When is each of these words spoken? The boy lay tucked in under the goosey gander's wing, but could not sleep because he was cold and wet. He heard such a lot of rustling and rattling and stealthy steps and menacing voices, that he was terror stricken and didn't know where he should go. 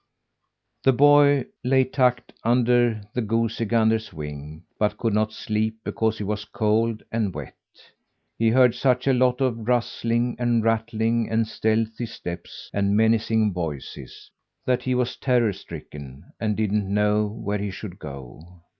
The 0.83 0.93
boy 0.93 1.45
lay 1.63 1.83
tucked 1.83 2.31
in 2.43 2.51
under 2.53 3.01
the 3.13 3.21
goosey 3.21 3.65
gander's 3.65 4.11
wing, 4.11 4.63
but 4.79 4.97
could 4.97 5.13
not 5.13 5.31
sleep 5.31 5.77
because 5.83 6.17
he 6.17 6.23
was 6.23 6.43
cold 6.43 7.03
and 7.11 7.31
wet. 7.35 7.53
He 8.39 8.49
heard 8.49 8.73
such 8.73 9.05
a 9.05 9.13
lot 9.13 9.41
of 9.41 9.67
rustling 9.67 10.37
and 10.39 10.63
rattling 10.63 11.29
and 11.29 11.47
stealthy 11.47 12.07
steps 12.07 12.71
and 12.73 12.97
menacing 12.97 13.53
voices, 13.53 14.31
that 14.65 14.81
he 14.81 14.95
was 14.95 15.17
terror 15.17 15.53
stricken 15.53 16.31
and 16.39 16.57
didn't 16.57 16.91
know 16.91 17.27
where 17.27 17.59
he 17.59 17.69
should 17.69 17.99
go. 17.99 18.63